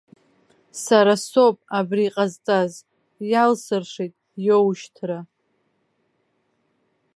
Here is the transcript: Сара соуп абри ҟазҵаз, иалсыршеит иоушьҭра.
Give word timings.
Сара 0.83 1.13
соуп 1.27 1.57
абри 1.77 2.13
ҟазҵаз, 2.15 2.73
иалсыршеит 3.31 4.13
иоушьҭра. 4.45 5.19